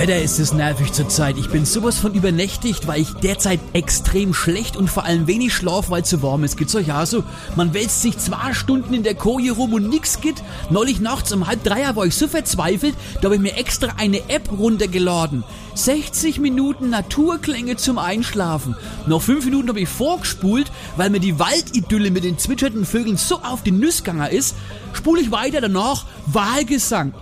Wetter 0.00 0.18
ist 0.18 0.38
es 0.38 0.54
nervig 0.54 0.94
zurzeit. 0.94 1.36
Ich 1.36 1.50
bin 1.50 1.66
sowas 1.66 1.98
von 1.98 2.14
übernächtigt, 2.14 2.86
weil 2.86 3.02
ich 3.02 3.12
derzeit 3.16 3.60
extrem 3.74 4.32
schlecht 4.32 4.74
und 4.74 4.88
vor 4.88 5.04
allem 5.04 5.26
wenig 5.26 5.52
schlaf, 5.52 5.90
weil 5.90 6.06
zu 6.06 6.22
warm 6.22 6.42
ist. 6.42 6.56
Geht's 6.56 6.74
euch 6.74 6.86
ja 6.86 7.04
so? 7.04 7.22
Man 7.54 7.74
wälzt 7.74 8.00
sich 8.00 8.16
zwei 8.16 8.54
Stunden 8.54 8.94
in 8.94 9.02
der 9.02 9.14
Koje 9.14 9.52
rum 9.52 9.74
und 9.74 9.90
nix 9.90 10.22
geht. 10.22 10.42
Neulich 10.70 11.00
nachts 11.00 11.32
um 11.32 11.46
halb 11.46 11.62
drei 11.64 11.94
war 11.94 12.06
ich 12.06 12.14
so 12.14 12.28
verzweifelt, 12.28 12.94
da 13.16 13.24
habe 13.24 13.34
ich 13.34 13.42
mir 13.42 13.58
extra 13.58 13.88
eine 13.98 14.20
App 14.30 14.50
runtergeladen. 14.50 15.44
60 15.74 16.40
Minuten 16.40 16.88
Naturklänge 16.88 17.76
zum 17.76 17.98
Einschlafen. 17.98 18.76
Noch 19.06 19.20
5 19.20 19.44
Minuten 19.44 19.68
habe 19.68 19.80
ich 19.80 19.88
vorgespult, 19.90 20.72
weil 20.96 21.10
mir 21.10 21.20
die 21.20 21.38
Waldidylle 21.38 22.10
mit 22.10 22.24
den 22.24 22.38
zwitschernden 22.38 22.86
Vögeln 22.86 23.18
so 23.18 23.42
auf 23.42 23.62
den 23.62 23.78
Nüssganger 23.78 24.30
ist. 24.30 24.56
Spule 24.94 25.20
ich 25.20 25.30
weiter 25.30 25.60
danach 25.60 26.06
Wahlgesang. 26.24 27.12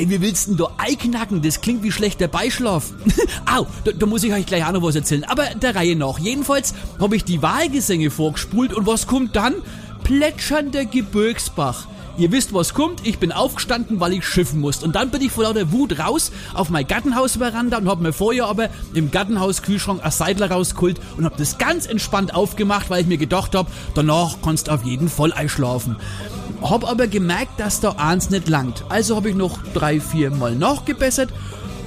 Ey, 0.00 0.08
wie 0.08 0.22
willst 0.22 0.46
du 0.46 0.52
denn 0.52 0.56
da 0.56 0.70
einknacken? 0.78 1.42
Das 1.42 1.60
klingt 1.60 1.82
wie 1.82 1.92
schlechter 1.92 2.26
Beischlaf. 2.26 2.94
Au, 3.44 3.66
da, 3.84 3.92
da, 3.92 4.06
muss 4.06 4.24
ich 4.24 4.32
euch 4.32 4.46
gleich 4.46 4.64
auch 4.64 4.72
noch 4.72 4.82
was 4.82 4.94
erzählen. 4.94 5.24
Aber 5.24 5.44
der 5.56 5.76
Reihe 5.76 5.94
nach. 5.94 6.18
Jedenfalls 6.18 6.72
habe 6.98 7.16
ich 7.16 7.24
die 7.24 7.42
Wahlgesänge 7.42 8.10
vorgespult 8.10 8.72
und 8.72 8.86
was 8.86 9.06
kommt 9.06 9.36
dann? 9.36 9.56
Plätschernder 10.02 10.86
Gebirgsbach. 10.86 11.86
Ihr 12.16 12.32
wisst, 12.32 12.52
was 12.52 12.74
kommt. 12.74 13.06
Ich 13.06 13.18
bin 13.18 13.32
aufgestanden, 13.32 14.00
weil 14.00 14.12
ich 14.12 14.26
schiffen 14.26 14.60
musste. 14.60 14.84
Und 14.84 14.94
dann 14.94 15.10
bin 15.10 15.22
ich 15.22 15.32
vor 15.32 15.44
lauter 15.44 15.72
Wut 15.72 15.98
raus 15.98 16.32
auf 16.54 16.70
mein 16.70 16.86
Gartenhausveranda 16.86 17.78
und 17.78 17.88
hab 17.88 18.00
mir 18.00 18.12
vorher 18.12 18.46
aber 18.46 18.68
im 18.94 19.10
Gartenhauskühlschrank 19.10 20.04
ein 20.04 20.10
Seidler 20.10 20.50
rausgeholt 20.50 21.00
und 21.16 21.24
hab 21.24 21.36
das 21.36 21.58
ganz 21.58 21.86
entspannt 21.86 22.34
aufgemacht, 22.34 22.90
weil 22.90 23.02
ich 23.02 23.06
mir 23.06 23.18
gedacht 23.18 23.54
hab, 23.54 23.70
danach 23.94 24.36
kannst 24.42 24.68
du 24.68 24.72
auf 24.72 24.84
jeden 24.84 25.08
Fall 25.08 25.32
einschlafen. 25.32 25.96
Hab 26.62 26.88
aber 26.88 27.06
gemerkt, 27.06 27.58
dass 27.58 27.80
da 27.80 27.92
eins 27.92 28.28
nicht 28.30 28.48
langt. 28.48 28.84
Also 28.88 29.16
habe 29.16 29.30
ich 29.30 29.36
noch 29.36 29.58
drei, 29.72 30.00
vier 30.00 30.30
Mal 30.30 30.54
nachgebessert 30.54 31.30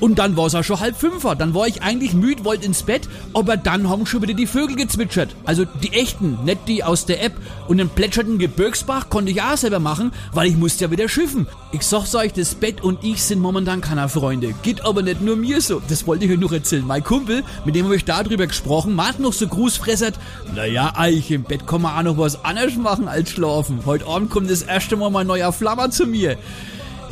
und 0.03 0.19
dann 0.19 0.35
war 0.35 0.47
es 0.47 0.53
auch 0.53 0.65
schon 0.65 0.81
halb 0.81 0.97
fünfer. 0.97 1.33
Dann 1.33 1.53
war 1.53 1.65
ich 1.65 1.81
eigentlich 1.81 2.13
müde, 2.13 2.43
wollte 2.43 2.65
ins 2.65 2.83
Bett, 2.83 3.07
aber 3.33 3.55
dann 3.55 3.87
haben 3.87 4.05
schon 4.05 4.21
wieder 4.21 4.33
die 4.33 4.47
Vögel 4.47 4.75
gezwitschert. 4.75 5.33
Also 5.45 5.63
die 5.63 5.93
echten, 5.93 6.39
nicht 6.43 6.67
die 6.67 6.83
aus 6.83 7.05
der 7.05 7.23
App. 7.23 7.31
Und 7.69 7.77
den 7.77 7.87
plätschernden 7.87 8.37
Gebirgsbach 8.37 9.07
konnte 9.07 9.31
ich 9.31 9.41
auch 9.41 9.55
selber 9.55 9.79
machen, 9.79 10.11
weil 10.33 10.49
ich 10.49 10.57
musste 10.57 10.83
ja 10.83 10.91
wieder 10.91 11.07
schiffen. 11.07 11.47
Ich 11.71 11.83
sag's 11.83 12.13
euch, 12.15 12.33
das 12.33 12.53
Bett 12.53 12.83
und 12.83 13.01
ich 13.01 13.23
sind 13.23 13.39
momentan 13.39 13.79
keiner 13.79 14.09
Freunde. 14.09 14.53
Geht 14.61 14.83
aber 14.83 15.03
nicht 15.03 15.21
nur 15.21 15.37
mir 15.37 15.61
so. 15.61 15.81
Das 15.87 16.05
wollte 16.05 16.25
ich 16.25 16.31
euch 16.31 16.39
noch 16.39 16.51
erzählen. 16.51 16.85
Mein 16.85 17.05
Kumpel, 17.05 17.41
mit 17.63 17.73
dem 17.73 17.85
habe 17.85 17.95
ich 17.95 18.03
darüber 18.03 18.45
gesprochen, 18.45 18.95
meint 18.95 19.21
noch 19.21 19.31
so 19.31 19.47
grußfressert, 19.47 20.15
naja, 20.53 20.91
Eich, 20.97 21.31
im 21.31 21.43
Bett 21.43 21.65
kann 21.65 21.81
man 21.81 21.97
auch 21.97 22.03
noch 22.03 22.17
was 22.17 22.43
anderes 22.43 22.75
machen 22.75 23.07
als 23.07 23.29
schlafen. 23.29 23.79
Heute 23.85 24.05
Abend 24.07 24.29
kommt 24.29 24.51
das 24.51 24.63
erste 24.63 24.97
Mal 24.97 25.11
mein 25.11 25.27
neuer 25.27 25.53
Flammer 25.53 25.91
zu 25.91 26.05
mir. 26.05 26.37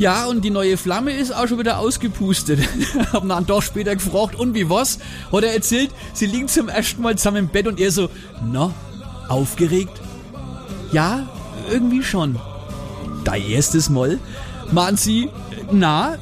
Ja, 0.02 0.26
und 0.26 0.44
die 0.44 0.50
neue 0.50 0.76
Flamme 0.76 1.12
ist 1.12 1.32
auch 1.32 1.46
schon 1.46 1.60
wieder 1.60 1.78
ausgepustet. 1.78 2.58
Hab 3.12 3.22
einen 3.22 3.46
Tag 3.46 3.62
später 3.62 3.94
gefragt, 3.94 4.34
und 4.34 4.52
wie 4.52 4.68
was? 4.68 4.98
Hat 5.30 5.44
er 5.44 5.54
erzählt, 5.54 5.92
sie 6.12 6.26
liegen 6.26 6.48
zum 6.48 6.68
ersten 6.68 7.02
Mal 7.02 7.16
zusammen 7.16 7.36
im 7.36 7.46
Bett 7.46 7.68
und 7.68 7.78
er 7.78 7.92
so, 7.92 8.10
na, 8.44 8.74
aufgeregt? 9.28 9.92
Ja, 10.90 11.28
irgendwie 11.70 12.02
schon. 12.02 12.36
Dein 13.22 13.48
erstes 13.48 13.90
Mal? 13.90 14.18
Mahnt 14.72 14.98
sie, 14.98 15.28
na, 15.70 16.18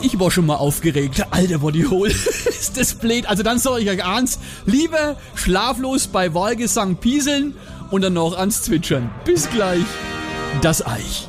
ich 0.00 0.20
war 0.20 0.30
schon 0.30 0.46
mal 0.46 0.54
aufgeregt. 0.54 1.26
Alter, 1.32 1.60
war 1.60 1.72
die 1.72 1.88
hohl. 1.88 2.10
ist 2.46 2.76
das 2.76 2.94
blöd. 2.94 3.26
Also 3.26 3.42
dann 3.42 3.58
sag 3.58 3.80
ich 3.80 3.90
euch 3.90 4.04
eins, 4.04 4.38
lieber 4.64 5.16
schlaflos 5.34 6.06
bei 6.06 6.34
Wahlgesang 6.34 6.98
pieseln 6.98 7.56
und 7.90 8.02
dann 8.02 8.12
noch 8.12 8.38
ans 8.38 8.62
Zwitschern. 8.62 9.10
Bis 9.24 9.50
gleich. 9.50 9.82
Das 10.62 10.86
Eich. 10.86 11.28